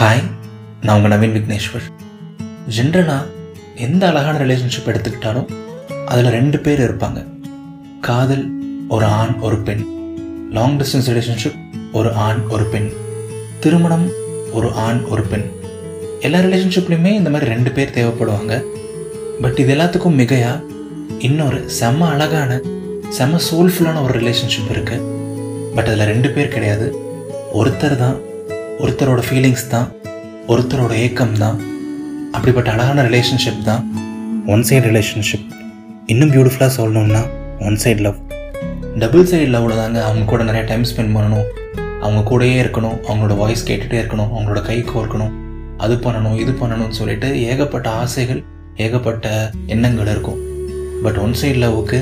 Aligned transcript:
Hi 0.00 0.22
நான் 0.80 1.02
உங்கள் 1.02 1.12
நவீன் 1.12 1.36
விக்னேஸ்வர். 1.36 1.86
ஜென்ரலாக 2.76 3.22
எந்த 3.76 4.08
அழகான 4.08 4.38
ரிலேஷன்ஷிப் 4.38 4.86
எடுத்துக்கிட்டாலும் 4.86 5.48
அதில் 6.06 6.28
ரெண்டு 6.30 6.58
பேர் 6.58 6.82
இருப்பாங்க. 6.82 7.26
காதல் 8.00 8.44
ஒரு 8.88 9.04
ஆண் 9.04 9.34
ஒரு 9.38 9.56
பெண். 9.56 9.82
லாங் 10.52 10.78
டிஸ்டன்ஸ் 10.78 11.08
ரிலேஷன்ஷிப் 11.08 11.56
ஒரு 11.92 12.12
ஆண் 12.12 12.42
ஒரு 12.48 12.64
பெண். 12.64 12.92
திருமணம் 13.60 14.08
ஒரு 14.52 14.72
ஆண் 14.72 15.00
ஒரு 15.02 15.22
பெண். 15.22 15.44
எல்லா 16.20 16.38
ரிலேஷன்ஷிப்லையுமே 16.38 17.12
இந்த 17.14 17.30
மாதிரி 17.30 17.50
ரெண்டு 17.50 17.70
பேர் 17.70 17.94
தேவைப்படுவாங்க. 17.94 18.64
பட் 19.40 19.58
இது 19.58 19.74
எல்லாத்துக்கும் 19.74 20.18
மிகையாக 20.22 20.62
இன்னொரு 21.18 21.70
செம்ம 21.80 21.98
அழகான 21.98 22.60
செம்ம 23.18 23.40
சோல்ஃபுல்லான 23.50 24.02
ஒரு 24.02 24.20
ரிலேஷன்ஷிப் 24.20 24.72
இருக்குது 24.72 25.74
பட் 25.74 25.86
அதில் 25.86 26.06
ரெண்டு 26.06 26.30
பேர் 26.30 26.54
கிடையாது. 26.56 26.88
ஒருத்தர் 27.54 27.96
தான் 27.96 28.26
ஒருத்தரோட 28.82 29.20
ஃபீலிங்ஸ் 29.26 29.64
தான் 29.72 29.86
ஒருத்தரோட 30.52 30.92
ஏக்கம் 31.04 31.32
தான் 31.40 31.56
அப்படிப்பட்ட 32.34 32.68
அழகான 32.74 33.04
ரிலேஷன்ஷிப் 33.06 33.64
தான். 33.68 33.82
ஒன் 34.52 34.62
சைடு 34.68 34.84
ரிலேஷன்ஷிப் 34.90 35.46
இன்னும் 36.12 36.30
பியூட்டிஃபுல்லாக 36.34 36.72
சொல்லணும்னா 36.76 37.22
one 37.68 37.78
side 37.84 38.02
love 38.06 38.18
double 39.02 39.26
side 39.30 39.48
லவ்வில் 39.54 39.80
தாங்க 39.80 39.98
அவங்க 40.08 40.22
கூட 40.32 40.44
நிறைய 40.50 40.62
டைம் 40.70 40.84
ஸ்பெண்ட் 40.90 41.14
பண்ணணும். 41.16 41.48
அவங்க 42.04 42.20
கூடயே 42.30 42.56
இருக்கணும் 42.64 42.96
அவங்களோட 43.08 43.36
வாய்ஸ் 43.42 43.66
கேட்டுகிட்டே 43.70 43.98
இருக்கணும் 44.02 44.30
அவங்களோட 44.34 44.62
கை 44.68 44.78
கோர்க்கணும் 44.92 45.34
அது 45.84 45.96
பண்ணணும் 46.06 46.36
இது 46.42 46.54
பண்ணணும்னு 46.60 46.98
சொல்லிட்டு 47.00 47.30
ஏகப்பட்ட 47.50 47.88
ஆசைகள் 48.02 48.40
ஏகப்பட்ட 48.84 49.26
எண்ணங்கள் 49.74 50.12
இருக்கும். 50.14 50.40
பட் 51.04 51.20
ஒன் 51.24 51.36
சைடு 51.42 51.60
லவ்வுக்கு 51.64 52.00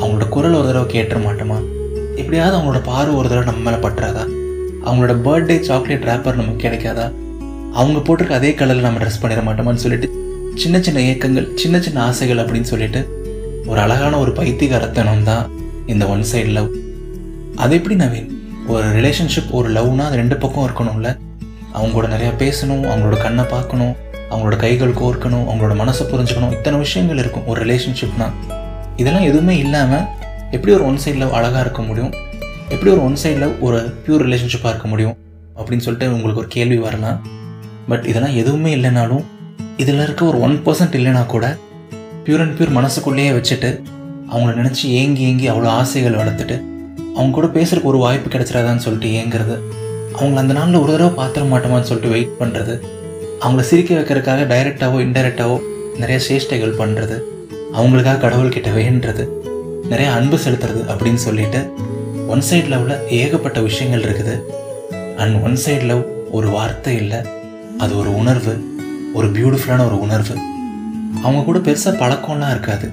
அவங்களோட 0.00 0.28
குரல் 0.36 0.58
ஒரு 0.60 0.68
தடவை 0.70 0.86
கேட்டுற 0.94 1.18
மாட்டோமா? 1.26 1.58
எப்படியாவது 2.20 2.56
அவங்களோட 2.56 2.82
பார்வை 2.92 3.14
ஒரு 3.20 3.28
தடவை 3.28 3.46
நம்ம 3.50 3.70
மேலே 3.70 3.82
பட்டுறாதா? 3.84 4.24
அவங்களோட 4.86 5.14
பர்த்டே 5.26 5.60
சாக்லேட் 5.60 6.08
ரேப்பர் 6.10 6.38
நமக்கு 6.40 6.68
கிடைக்காதா? 6.68 7.06
அவங்க 7.72 7.98
போட்டிருக்க 7.98 8.30
அதே 8.30 8.50
கலரில் 8.50 8.86
நம்ம 8.86 8.98
ட்ரெஸ் 8.98 9.22
பண்ணிட 9.22 9.42
மாட்டோமான்னு 9.46 9.84
சொல்லிட்டு 9.84 10.08
சின்ன 10.54 10.80
சின்ன 10.80 11.00
ஏக்கங்கள் 11.00 11.54
சின்ன 11.54 11.80
சின்ன 11.80 12.02
ஆசைகள் 12.02 12.36
அப்படின்னு 12.36 12.70
சொல்லிட்டு 12.72 13.00
ஒரு 13.66 13.80
அழகான 13.80 14.18
ஒரு 14.18 14.30
பைத்தியகாரத்தனம் 14.30 15.22
தான் 15.22 15.50
இந்த 15.86 16.06
ஒன் 16.06 16.24
சைடு 16.32 16.50
லவ் 16.56 16.70
அது 17.56 17.74
எப்படி 17.76 17.94
நவீன்? 17.94 18.28
ஒரு 18.66 18.86
ரிலேஷன்ஷிப் 18.86 19.50
ஒரு 19.50 19.68
லவ்னா 19.72 20.04
அது 20.08 20.16
ரெண்டு 20.16 20.36
பக்கம் 20.36 20.66
இருக்கணும்ல. 20.68 21.08
அவங்களோட 21.78 22.06
நிறையா 22.14 22.32
பேசணும் 22.42 22.84
அவங்களோட 22.90 23.16
கண்ணை 23.22 23.44
பார்க்கணும் 23.44 23.94
அவங்களோட 24.30 24.56
கைகள் 24.56 24.92
கோர்க்கணும் 24.92 25.46
அவங்களோட 25.50 25.74
மனசை 25.82 26.04
புரிஞ்சுக்கணும். 26.12 26.52
இத்தனை 26.52 26.78
விஷயங்கள் 26.78 27.16
இருக்கும் 27.16 27.46
ஒரு 27.46 27.60
ரிலேஷன்ஷிப்னா 27.64 28.28
இதெல்லாம் 28.96 29.22
எதுவுமே 29.22 29.56
இல்லாமல் 29.58 30.04
எப்படி 30.50 30.74
ஒரு 30.74 30.86
ஒன் 30.86 30.98
சைடு 31.04 31.16
லவ் 31.16 31.32
அழகாக 31.32 31.60
இருக்க 31.60 31.82
முடியும்? 31.82 32.14
எப்படி 32.74 32.90
ஒரு 32.90 33.04
ஒன் 33.04 33.16
சைடில் 33.22 33.60
ஒரு 33.60 33.76
பியூர் 34.06 34.24
ரிலேஷன்ஷிப்பாக 34.26 34.68
இருக்க 34.68 34.88
முடியும் 34.88 35.16
அப்படின்னு 35.56 35.78
சொல்லிட்டு 35.78 36.12
உங்களுக்கு 36.12 36.40
ஒரு 36.40 36.48
கேள்வி 36.48 36.76
வரலாம். 36.76 37.26
பட் 37.88 38.04
இதெல்லாம் 38.04 38.34
எதுவுமே 38.34 38.76
இல்லைனாலும் 38.76 39.24
இதில் 39.76 40.02
இருக்க 40.02 40.24
ஒரு 40.24 40.40
ஒன் 40.40 40.62
பர்சன்ட் 40.66 40.94
இல்லைனா 40.94 41.26
கூட 41.26 41.56
பியூர் 42.24 42.40
அண்ட் 42.40 42.60
பியூர் 42.60 42.70
மனசுக்குள்ளேயே 42.70 43.30
வச்சுட்டு 43.30 43.82
அவங்கள 44.32 44.54
நினச்சி 44.60 44.86
ஏங்கி 44.86 45.22
ஏங்கி 45.22 45.50
அவ்வளோ 45.50 45.66
ஆசைகள் 45.66 46.14
வளர்த்துட்டு 46.14 46.62
அவங்க 47.14 47.30
கூட 47.32 47.46
பேசுகிறக்கு 47.46 47.82
ஒரு 47.82 47.98
வாய்ப்பு 47.98 48.38
கிடைச்சிடாதான்னு 48.38 48.76
சொல்லிட்டு 48.76 49.10
ஏங்குறது 49.22 49.56
அவங்கள 50.18 50.34
அந்த 50.34 50.52
நாளில் 50.52 50.74
ஒரு 50.74 50.92
தடவை 50.92 51.26
பார்த்துட 51.26 51.46
மாட்டோமான்னு 51.54 51.88
சொல்லிட்டு 51.90 52.08
வெயிட் 52.08 52.36
பண்ணுறது 52.40 52.80
அவங்கள 53.40 53.60
சிரிக்க 53.60 53.94
வைக்கிறதுக்காக 53.94 54.46
டைரெக்டாகவோ 54.52 55.00
இன்டைரக்டாகவோ 55.06 55.58
நிறைய 55.98 56.20
சேஷ்டைகள் 56.28 56.78
பண்ணுறது 56.78 57.18
அவங்களுக்காக 57.72 58.20
கடவுள்கிட்ட 58.26 58.70
வேண்டுறது 58.74 59.28
நிறைய 59.88 60.12
அன்பு 60.12 60.36
செலுத்துறது 60.36 60.82
அப்படின்னு 60.88 61.20
சொல்லிட்டு 61.22 61.60
ஒன் 62.26 62.40
சைட் 62.40 62.64
லவ்வில் 62.64 63.06
ஏகப்பட்ட 63.06 63.60
விஷயங்கள் 63.60 64.02
இருக்குது. 64.02 64.40
அண்ட் 65.16 65.42
ஒன் 65.42 65.56
சைட் 65.56 65.80
லவ் 65.80 66.02
ஒரு 66.30 66.48
வார்த்தை 66.48 66.96
இல்லை. 66.96 67.18
அது 67.78 67.98
ஒரு 67.98 68.16
உணர்வு. 68.16 68.64
ஒரு 69.14 69.30
பியூட்டிஃபுல்லான 69.30 69.86
ஒரு 69.86 70.00
உணர்வு. 70.00 70.36
அவங்க 71.22 71.44
கூட 71.44 71.58
பெருசாக 71.58 71.94
பழக்கம்லாம் 71.94 72.50
இருக்காது. 72.50 72.92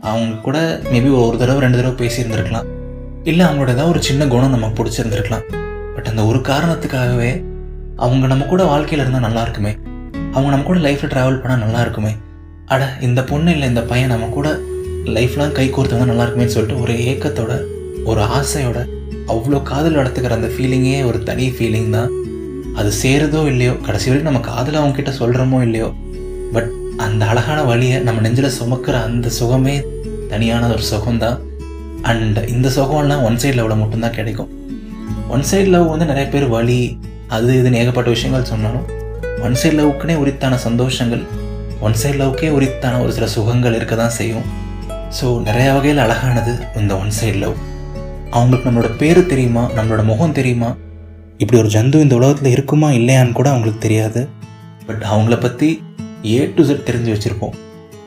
அவங்க 0.00 0.34
கூட 0.34 0.80
மேபி 0.92 1.28
ஒரு 1.28 1.38
தடவை 1.38 1.60
ரெண்டு 1.60 1.76
தடவை 1.76 2.06
பேசியிருந்திருக்கலாம். 2.06 2.64
இல்லை 3.24 3.46
அவங்களோட 3.46 3.60
ஏதாவது 3.60 3.88
ஒரு 3.88 4.02
சின்ன 4.02 4.26
குணம் 4.26 4.50
நமக்கு 4.50 4.84
பிடிச்சிருந்துருக்கலாம். 4.84 5.42
பட் 5.94 6.06
அந்த 6.06 6.24
ஒரு 6.24 6.38
காரணத்துக்காகவே 6.38 7.44
அவங்க 7.96 8.26
நம்ம 8.26 8.44
கூட 8.44 8.64
வாழ்க்கையில் 8.64 8.98
இருந்தால் 8.98 9.20
நல்லா 9.20 9.42
இருக்குமே. 9.42 9.76
அவங்க 10.32 10.50
நம்ம 10.50 10.64
கூட 10.64 10.78
லைஃப்பில் 10.78 11.12
ட்ராவல் 11.14 11.40
பண்ணால் 11.40 11.64
நல்லா 11.64 11.80
இருக்குமே. 11.80 12.16
அட 12.66 12.96
இந்த 13.00 13.24
பொண்ணு 13.24 13.50
இல்லை 13.50 13.68
இந்த 13.68 13.82
பையன் 13.82 14.08
நம்ம 14.08 14.26
கூட 14.26 14.58
லைஃப்லாம் 15.04 15.52
கை 15.52 15.70
கோர்த்து 15.70 15.98
வந்தால் 15.98 16.06
நல்லா 16.06 16.24
இருக்குமேன்னு 16.24 16.46
சொல்லிட்டு 16.46 16.80
ஒரு 16.80 16.92
ஏக்கத்தோட 16.92 17.69
ஒரு 18.04 18.20
ஆசையோட 18.20 18.78
அவ்வளோ 19.28 19.62
காதல் 19.62 19.92
நடத்துக்கிற 19.92 20.30
அந்த 20.30 20.46
ஃபீலிங்கே 20.46 21.04
ஒரு 21.04 21.22
தனி 21.22 21.48
ஃபீலிங் 21.48 21.90
தான். 21.90 22.10
அது 22.74 22.90
சேருதோ 23.02 23.46
இல்லையோ 23.46 23.72
கடைசி 23.72 24.08
வரைக்கும் 24.10 24.32
நம்ம 24.32 24.46
காதல் 24.46 24.74
அவங்க 24.74 24.96
கிட்ட 24.96 25.10
சொல்கிறோமோ 25.10 25.62
இல்லையோ 25.62 25.94
பட் 26.52 26.68
அந்த 26.96 27.26
அழகான 27.26 27.62
வழியை 27.62 28.02
நம்ம 28.02 28.20
நெஞ்சில் 28.20 28.56
சுமக்கிற 28.58 28.92
அந்த 28.92 29.28
சுகமே 29.28 29.84
தனியான 30.28 30.68
ஒரு 30.68 30.82
சுகம்தான் 30.82 31.38
அண்ட் 32.02 32.38
இந்த 32.48 32.68
சுகம்லாம் 32.68 33.22
ஒன் 33.22 33.36
சைடு 33.36 33.56
லெவலில் 33.58 33.82
மட்டும்தான் 33.82 34.10
கிடைக்கும். 34.10 34.50
ஒன் 35.28 35.44
சைடு 35.50 35.64
லவ் 35.64 35.88
வந்து 35.88 36.04
நிறைய 36.04 36.28
பேர் 36.28 36.48
வழி 36.48 36.98
அது 37.28 37.62
இதுன்னு 37.62 37.74
ஏகப்பட்ட 37.74 38.10
விஷயங்கள் 38.10 38.44
சொன்னாலும் 38.44 38.86
ஒன் 39.42 39.54
சைடு 39.54 39.76
லவ்க்குனே 39.80 40.14
உரித்தான 40.14 40.56
சந்தோஷங்கள் 40.56 41.24
ஒன் 41.80 41.94
சைட் 41.94 42.20
லவ்க்கே 42.22 42.48
உரித்தான 42.50 43.02
ஒரு 43.02 43.12
சில 43.12 43.26
சுகங்கள் 43.26 43.74
இருக்க 43.74 43.96
தான் 43.96 44.10
செய்யும். 44.10 44.46
ஸோ 45.20 45.42
நிறைய 45.42 45.72
வகையில் 45.72 45.98
அழகானது 45.98 46.58
இந்த 46.76 46.96
ஒன் 46.96 47.12
சைடு 47.20 47.34
லவ் 47.34 47.56
அவங்களுக்கு 48.30 48.70
நம்மளோட 48.70 48.96
பேர் 48.96 49.26
தெரியுமா? 49.26 49.70
நம்மளோட 49.76 50.04
முகம் 50.04 50.32
தெரியுமா? 50.32 50.76
இப்படி 51.38 51.60
ஒரு 51.60 51.70
ஜந்து 51.70 51.94
இந்த 51.94 52.14
உலகத்தில் 52.14 52.52
இருக்குமா 52.52 52.90
இல்லையான்னு 52.90 53.32
கூட 53.32 53.48
அவங்களுக்கு 53.48 53.80
தெரியாது. 53.80 54.28
பட் 54.86 55.02
அவங்கள 55.02 55.40
பற்றி 55.40 55.82
ஏ 56.24 56.52
டு 56.56 56.62
Z 56.62 56.66
தெரிஞ்சு 56.66 57.14
வச்சுருப்போம். 57.14 57.54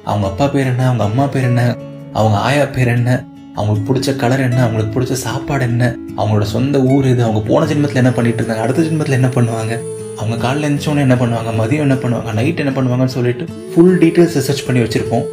அவங்க 0.03 0.27
அப்பா 0.27 0.47
பேர் 0.47 0.65
என்ன? 0.65 0.85
அவங்க 0.85 1.03
அம்மா 1.03 1.25
பேர் 1.25 1.43
என்ன? 1.43 1.77
அவங்க 2.13 2.37
ஆயா 2.37 2.65
பேர் 2.65 2.87
என்ன? 2.87 3.25
அவங்களுக்கு 3.55 3.93
பிடிச்ச 3.93 4.15
கலர் 4.15 4.39
என்ன? 4.39 4.61
அவங்களுக்கு 4.61 4.99
பிடிச்ச 4.99 5.11
சாப்பாடு 5.11 5.63
என்ன? 5.63 5.95
அவங்களோட 6.17 6.41
சொந்த 6.41 6.81
ஊர் 6.81 7.05
இது 7.05 7.23
அவங்க 7.23 7.49
போன 7.49 7.65
ஜென்மத்தில் 7.65 8.01
என்ன 8.03 8.11
பண்ணிட்டு 8.11 8.37
இருக்காங்க 8.37 8.63
அடுத்த 8.63 8.81
ஜென்மத்தில் 8.81 9.19
என்ன 9.19 9.27
பண்ணுவாங்க? 9.27 9.79
அவங்க 10.17 10.37
காலையில் 10.37 10.69
எழுந்தோன்னே 10.69 10.97
என்ன 10.97 11.15
பண்ணுவாங்க? 11.15 11.51
மதியம் 11.63 11.85
என்ன 11.87 11.93
பண்ணுவாங்க? 11.93 12.33
நைட் 12.33 12.59
என்ன 12.59 12.71
பண்ணுவாங்கன்னு 12.71 13.15
சொல்லிட்டு 13.17 13.45
ஃபுல் 13.75 13.97
டீட்டெயில்ஸ் 13.97 14.37
ரிசர்ச் 14.39 14.65
பண்ணி 14.65 14.81
வச்சுருப்போம். 14.81 15.25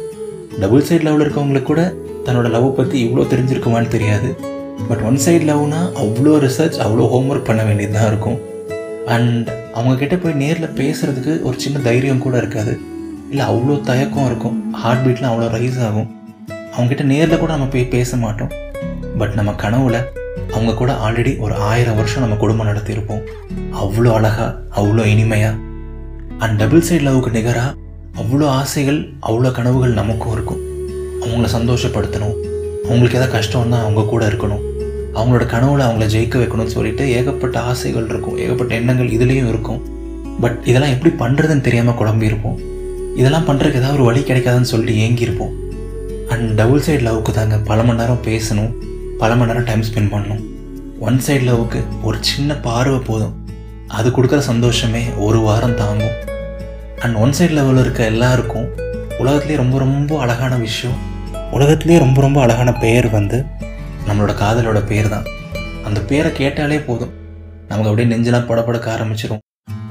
டபுள் 0.59 0.83
சைட் 0.83 1.01
லெவலில் 1.01 1.25
இருக்கவங்களுக்கு 1.25 1.63
கூட 1.63 1.93
தன்னோட 2.25 2.49
லவ் 2.49 2.75
பற்றி 2.75 3.07
இவ்வளோ 3.07 3.21
தெரிஞ்சிருக்குமான்னு 3.21 3.87
தெரியாது. 3.87 4.59
பட் 4.89 5.03
ஒன் 5.09 5.19
சைட் 5.25 5.45
லவ்னா 5.49 5.81
அவ்வளோ 6.03 6.33
ரிசர்ச் 6.45 6.77
அவ்வளோ 6.85 7.05
ஹோம்ஒர்க் 7.13 7.49
பண்ண 7.49 7.63
வேண்டியது 7.63 7.93
தான் 7.97 8.09
இருக்கும் 8.11 8.39
அண்ட் 9.15 9.49
அவங்கக்கிட்ட 9.77 10.15
போய் 10.21 10.39
நேரில் 10.43 10.75
பேசுகிறதுக்கு 10.79 11.33
ஒரு 11.47 11.55
சின்ன 11.59 11.79
தைரியம் 11.79 12.23
கூட 12.25 12.37
இருக்காது. 12.37 12.73
இல்லை 13.31 13.45
அவ்வளோ 13.51 13.75
தயக்கம் 13.89 14.25
இருக்கும். 14.29 14.57
ஹார்ட் 14.81 15.03
பீட்லாம் 15.05 15.31
அவ்வளோ 15.33 15.49
ரைஸ் 15.57 15.79
ஆகும். 15.87 16.09
அவங்ககிட்ட 16.73 17.03
நேரில் 17.03 17.41
கூட 17.43 17.51
நம்ம 17.53 17.65
போய் 17.65 17.93
பேச 17.95 18.17
மாட்டோம். 18.17 18.51
பட் 19.17 19.33
நம்ம 19.33 19.51
கனவுல 19.63 19.97
அவங்க 20.53 20.73
கூட 20.73 20.91
ஆல்ரெடி 21.05 21.33
ஒரு 21.39 21.55
ஆயிரம் 21.69 21.95
வருஷம் 21.95 22.23
நம்ம 22.23 22.35
குடும்பம் 22.35 22.69
நடத்தியிருப்போம். 22.71 23.23
அவ்வளோ 23.83 24.11
அழகாக 24.17 24.49
அவ்வளோ 24.79 25.05
இனிமையாக 25.13 25.59
அண்ட் 26.43 26.57
டபுள் 26.61 26.85
சைட் 26.89 27.05
லவ்வுக்கு 27.07 27.31
நிகராக 27.37 27.75
அவ்வளோ 28.21 28.45
ஆசைகள் 28.59 28.99
அவ்வளோ 29.29 29.51
கனவுகள் 29.51 29.99
நமக்கும் 29.99 30.33
இருக்கும். 30.33 30.61
அவங்கள 31.23 31.49
சந்தோஷப்படுத்தணும். 31.57 32.35
அவங்களுக்கு 32.87 33.19
எதாவது 33.19 33.35
கஷ்டம்னா 33.37 33.79
அவங்க 33.85 34.03
கூட 34.13 34.23
இருக்கணும். 34.27 34.63
அவங்களோட 35.15 35.45
கனவுல 35.53 35.85
அவங்கள 35.87 36.05
ஜெயிக்க 36.15 36.35
வைக்கணும்னு 36.41 36.75
சொல்லிட்டு 36.75 37.05
ஏகப்பட்ட 37.11 37.59
ஆசைகள் 37.59 38.07
இருக்கும். 38.11 38.37
ஏகப்பட்ட 38.37 38.75
எண்ணங்கள் 38.75 39.13
இதுலேயும் 39.17 39.49
இருக்கும். 39.53 39.81
பட் 40.43 40.59
இதெல்லாம் 40.65 40.93
எப்படி 40.95 41.11
பண்ணுறதுன்னு 41.23 41.61
தெரியாமல் 41.61 41.97
குழம்பியிருப்போம் 42.01 42.59
இதெல்லாம் 43.15 43.47
பண்ணுறதுக்கு 43.47 43.81
ஏதாவது 43.81 43.97
ஒரு 43.97 44.03
வழி 44.03 44.21
கிடைக்காதுன்னு 44.21 44.71
சொல்லிட்டு 44.73 45.01
ஏங்கியிருப்போம் 45.05 45.53
அண்ட் 46.33 46.47
டபுள் 46.59 46.83
சைடு 46.87 47.03
லவ்வுக்கு 47.07 47.31
தாங்க 47.31 47.57
பல 47.57 47.83
மணி 47.83 47.99
நேரம் 47.99 48.23
பேசணும். 48.25 48.71
பல 49.17 49.35
மணி 49.35 49.51
நேரம் 49.51 49.63
டைம் 49.63 49.83
ஸ்பெண்ட் 49.89 50.13
பண்ணணும். 50.13 50.41
ஒன் 50.99 51.19
சைடு 51.27 51.45
லவ்வுக்கு 51.49 51.79
ஒரு 52.03 52.17
சின்ன 52.19 52.53
பார்வை 52.67 52.99
போதும். 52.99 53.35
அது 53.87 54.09
கொடுக்குற 54.09 54.37
சந்தோஷமே 54.37 55.03
ஒரு 55.17 55.39
வாரம் 55.39 55.75
தாங்கும். 55.75 56.15
அண்ட் 56.99 57.15
ஒன் 57.15 57.33
சைடு 57.37 57.53
லெவலில் 57.57 57.79
இருக்க 57.79 58.01
எல்லாருக்கும் 58.03 58.67
உலகத்துலேயே 59.19 59.55
ரொம்ப 59.55 59.77
ரொம்ப 59.77 60.19
அழகான 60.19 60.55
விஷயம். 60.55 60.97
உலகத்துலேயே 61.51 61.99
ரொம்ப 61.99 62.21
ரொம்ப 62.21 62.41
அழகான 62.41 62.73
பெயர் 62.73 63.09
வந்து 63.09 63.37
நம்மளோட 64.07 64.33
காதலோட 64.41 64.79
பேர் 64.91 65.13
தான் 65.13 65.27
அந்த 65.87 65.99
பேரை 66.09 66.31
கேட்டாலே 66.39 66.79
போதும். 66.87 67.13
நமக்கு 67.69 67.89
அப்படியே 67.89 68.09
நெஞ்செல்லாம் 68.11 68.47
படப்படக்க 68.49 68.87
ஆரம்பிச்சிடும் 68.95 69.41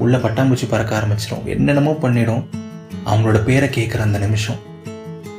உள்ள 0.03 0.15
பட்டாம்பூச்சி 0.17 0.67
பறக்க 0.73 0.91
ஆரம்பிச்சிடும் 0.99 1.45
என்னென்னமோ 1.53 1.93
பண்ணிடும். 2.03 2.43
அவங்களோட 3.09 3.39
பேரை 3.47 3.67
கேட்குற 3.77 3.99
அந்த 4.07 4.19
நிமிஷம். 4.25 4.59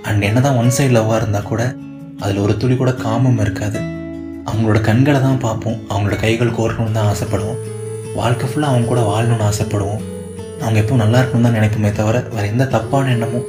அண்ட் 0.09 0.23
என்ன 0.29 0.39
தான் 0.47 0.59
ஒன் 0.61 0.73
சைடு 0.77 0.93
லவ்வாக 0.97 1.21
இருந்தால் 1.21 1.49
கூட 1.51 1.63
அதில் 2.25 2.41
ஒரு 2.45 2.55
துளி 2.63 2.75
கூட 2.77 2.93
காமம் 3.05 3.41
இருக்காது. 3.45 3.79
அவங்களோட 4.49 4.79
கண்களை 4.89 5.21
தான் 5.27 5.43
பார்ப்போம். 5.45 5.79
அவங்களோட 5.91 6.17
கைகள் 6.25 6.57
கோர்க்கணும்னு 6.59 6.97
தான் 6.99 7.11
ஆசைப்படுவோம். 7.13 7.61
வாழ்க்கை 8.19 8.47
ஃபுல்லாக 8.49 8.73
அவங்க 8.73 8.89
கூட 8.93 9.03
வாழணும்னு 9.11 9.47
ஆசைப்படுவோம். 9.51 10.03
அவங்க 10.63 10.79
எப்பவும் 10.83 11.03
நல்லா 11.05 11.21
இருக்கணும்னு 11.21 11.49
தான் 11.49 11.59
நினைப்போமே 11.59 11.93
தவிர 12.01 12.19
வேறு 12.35 12.51
எந்த 12.53 12.65
தப்பான 12.75 13.11
எண்ணமும் 13.17 13.47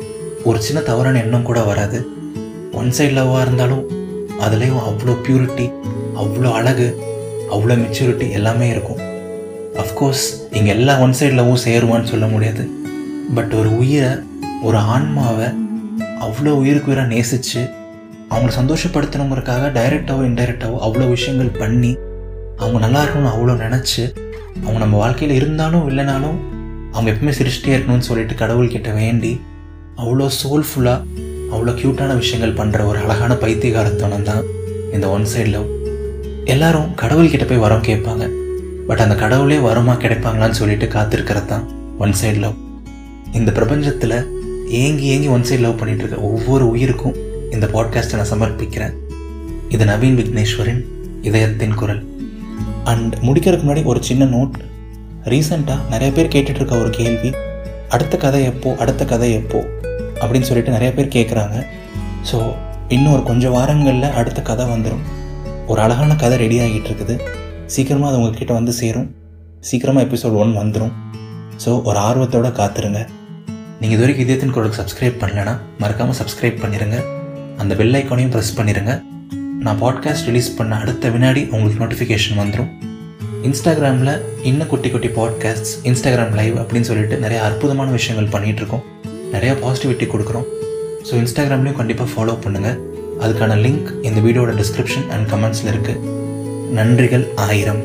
ஒரு 0.49 0.59
சின்ன 0.67 0.79
தவறான 0.89 1.19
எண்ணம் 1.25 1.47
கூட 1.49 1.59
வராது. 1.71 1.99
ஒன் 2.79 2.93
சைடு 2.97 3.13
லவ்வாக 3.17 3.45
இருந்தாலும் 3.47 3.83
அதுலேயும் 4.41 4.83
அவ்வளோ 4.89 5.15
பியூரிட்டி 5.27 5.71
அவ்வளோ 6.15 6.51
அழகு 6.51 7.01
அவ்வளோ 7.51 7.75
மெச்சூரிட்டி 7.75 8.31
எல்லாமே 8.31 8.69
இருக்கும். 8.69 8.97
அஃப்கோர்ஸ் 9.77 10.33
இங்கே 10.51 10.69
எல்லா 10.69 10.99
ஒன் 10.99 11.13
சைடு 11.19 11.55
சேருவான்னு 11.65 12.03
சொல்ல 12.03 12.25
முடியாது. 12.25 12.69
பட் 13.35 13.53
ஒரு 13.53 13.77
உயிரை 13.77 14.09
ஒரு 14.61 14.77
ஆன்மாவை 14.77 15.45
அவ்வளோ 16.19 16.49
உயிருக்கு 16.49 16.91
உயிராக 16.91 17.07
நேசித்து 17.07 17.69
அவங்கள 18.29 18.51
சந்தோஷப்படுத்தணுங்கிறதுக்காக 18.59 19.71
டைரெக்டாகவோ 19.73 20.23
இன்டைரக்டாகவோ 20.23 20.79
அவ்வளோ 20.79 21.09
விஷயங்கள் 21.09 21.49
பண்ணி 21.49 21.97
அவங்க 22.57 22.79
நல்லா 22.79 23.03
இருக்கணும்னு 23.03 23.33
அவ்வளோ 23.33 23.55
நினச்சி 23.55 24.13
அவங்க 24.61 24.79
நம்ம 24.79 24.97
வாழ்க்கையில் 24.97 25.35
இருந்தாலும் 25.35 25.89
இல்லைனாலும் 25.89 26.37
அவங்க 26.91 27.11
எப்பவுமே 27.11 27.33
சிரிச்சிட்டே 27.39 27.75
இருக்கணும்னு 27.75 27.99
சொல்லிட்டு 27.99 28.33
கடவுள்கிட்ட 28.33 28.93
வேண்டி 28.93 29.41
அவ்வளோ 29.95 30.29
சோல்ஃபுல்லாக 30.43 31.03
அவ்வளோ 31.53 31.73
க்யூட்டான 31.79 32.11
விஷயங்கள் 32.21 32.57
பண்ணுற 32.59 32.85
ஒரு 32.89 32.99
அழகான 33.03 33.33
பைத்தியகாரத்தனம் 33.43 34.27
தான் 34.29 34.43
இந்த 34.95 35.05
ஒன் 35.15 35.25
சைடு 35.33 35.51
லவ் 35.55 35.69
எல்லாரும் 36.53 36.87
கடவுள்கிட்ட 37.01 37.45
போய் 37.49 37.63
வரம் 37.65 37.85
கேட்பாங்க. 37.87 38.23
பட் 38.87 39.03
அந்த 39.03 39.15
கடவுளே 39.15 39.57
வரமா 39.67 39.93
கிடைப்பாங்களான்னு 40.03 40.59
சொல்லிட்டு 40.61 40.87
காத்திருக்கிறது 40.95 41.49
தான் 41.51 41.65
ஒன் 41.99 42.15
சைடு 42.21 42.39
லவ் 42.39 42.57
இந்த 43.31 43.51
பிரபஞ்சத்தில் 43.51 44.17
ஏங்கி 44.81 45.05
ஏங்கி 45.13 45.29
ஒன் 45.35 45.45
சைடு 45.49 45.63
லவ் 45.65 45.79
பண்ணிட்டு 45.79 46.03
இருக்க 46.03 46.27
ஒவ்வொரு 46.29 46.65
உயிருக்கும் 46.69 47.15
இந்த 47.51 47.65
பாட்காஸ்ட்டை 47.73 48.19
நான் 48.19 48.31
சமர்ப்பிக்கிறேன். 48.33 48.93
இது 49.69 49.85
நவீன் 49.85 50.17
விக்னேஸ்வரின் 50.19 50.81
இதயத்தின் 51.21 51.75
குரல். 51.81 52.01
அண்ட் 52.83 53.13
முடிக்கிறதுக்கு 53.25 53.67
முன்னாடி 53.67 53.83
ஒரு 53.83 53.99
சின்ன 54.03 54.23
நோட் 54.35 54.55
ரீசெண்டாக 55.31 55.89
நிறைய 55.89 56.11
பேர் 56.17 56.33
கேட்டுட்ருக்க 56.35 56.79
ஒரு 56.81 56.89
கேள்வி. 56.89 57.31
அடுத்த 57.89 58.17
கதை 58.17 58.43
எப்போ? 58.43 58.69
அடுத்த 58.79 59.05
கதை 59.05 59.31
எப்போ? 59.33 59.59
அப்படின்னு 60.23 60.41
சொல்லிட்டு 60.41 60.71
நிறைய 60.71 60.93
பேர் 60.93 61.07
கேட்குறாங்க 61.07 61.65
ஸோ 62.31 62.53
இன்னும் 62.87 63.13
ஒரு 63.13 63.23
கொஞ்சம் 63.23 63.51
வாரங்களில் 63.51 64.11
அடுத்த 64.11 64.41
கதை 64.41 64.65
வந்துடும் 64.65 65.03
ஒரு 65.67 65.81
அழகான 65.81 66.15
கதை 66.15 66.37
ரெடி 66.37 66.59
ஆகிட்டு 66.59 66.89
இருக்குது 66.89 67.21
சீக்கிரமாக 67.65 68.11
அது 68.11 68.21
உங்ககிட்ட 68.21 68.53
வந்து 68.53 68.73
சேரும். 68.73 69.15
சீக்கிரமாக 69.59 70.07
எபிசோட் 70.07 70.37
ஒன் 70.37 70.57
வந்துடும் 70.57 70.91
ஸோ 71.65 71.83
ஒரு 71.83 71.97
ஆர்வத்தோடு 71.97 72.47
காத்துருங்க. 72.47 73.07
நீங்கள் 73.79 73.97
இது 73.97 74.01
வரைக்கும் 74.01 74.25
இதயத்தின் 74.25 74.51
குரலுக்கு 74.51 74.83
சப்ஸ்கிரைப் 74.83 75.21
பண்ணலைன்னா 75.21 75.57
மறக்காமல் 75.79 76.15
சப்ஸ்கிரைப் 76.15 76.61
பண்ணிடுங்க 76.61 76.97
அந்த 77.57 77.75
பெல் 77.75 77.93
ஐக்கானையும் 77.93 78.33
ப்ரெஸ் 78.33 78.55
பண்ணிடுங்க 78.57 79.01
நான் 79.59 79.81
பாட்காஸ்ட் 79.81 80.25
ரிலீஸ் 80.25 80.55
பண்ண 80.55 80.75
அடுத்த 80.75 81.09
வினாடி 81.09 81.47
உங்களுக்கு 81.51 81.85
நோட்டிஃபிகேஷன் 81.85 82.39
வந்துடும் 82.39 82.69
இன்ஸ்டாகிராமில் 83.43 84.21
இன்னும் 84.43 84.67
குட்டி 84.67 84.89
குட்டி 84.89 85.07
பாட்காஸ்ட்ஸ் 85.07 85.73
இன்ஸ்டாகிராம் 85.83 86.31
லைவ் 86.31 86.55
அப்படின்னு 86.55 86.81
சொல்லிட்டு 86.81 87.17
நிறைய 87.17 87.43
அற்புதமான 87.43 87.91
விஷயங்கள் 87.91 88.39
பண்ணிகிட்ருக்கோம் 88.39 88.83
நிறையா 89.35 89.53
பாசிட்டிவிட்டி 89.63 90.07
கொடுக்குறோம். 90.13 90.47
ஸோ 91.07 91.13
இன்ஸ்டாகிராம்லேயும் 91.21 91.79
கண்டிப்பாக 91.79 92.09
ஃபாலோ 92.13 92.35
பண்ணுங்கள் 92.45 92.77
அதுக்கான 93.23 93.57
லிங்க் 93.65 93.89
இந்த 94.07 94.19
வீடியோட 94.27 94.51
டிஸ்கிரிப்ஷன் 94.61 95.07
அண்ட் 95.15 95.27
கமெண்ட்ஸில் 95.33 95.71
இருக்குது 95.73 96.01
நன்றிகள் 96.79 97.25
ஆயிரம். 97.47 97.81